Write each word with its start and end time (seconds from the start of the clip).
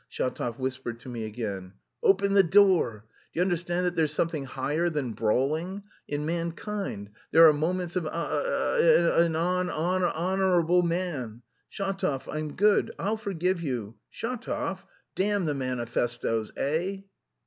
Shatov 0.09 0.57
whispered 0.57 0.99
to 1.01 1.09
me 1.09 1.25
again. 1.25 1.73
"Open 2.01 2.33
the 2.33 2.41
door! 2.41 3.05
Do 3.07 3.11
you 3.39 3.43
understand 3.43 3.85
that 3.85 3.95
there's 3.95 4.11
something 4.11 4.45
higher 4.45 4.89
than 4.89 5.13
brawling... 5.13 5.83
in 6.07 6.25
mankind; 6.25 7.11
there 7.29 7.47
are 7.47 7.53
moments 7.53 7.95
of 7.95 8.07
an 8.07 9.35
hon 9.35 9.67
hon 9.67 10.03
honourable 10.03 10.81
man.... 10.81 11.43
Shatov, 11.71 12.27
I'm 12.33 12.53
good; 12.55 12.91
I'll 12.97 13.15
forgive 13.15 13.61
you.... 13.61 13.93
Shatov, 14.11 14.79
damn 15.13 15.45
the 15.45 15.53
manifestoes, 15.53 16.51
eh?" 16.57 17.01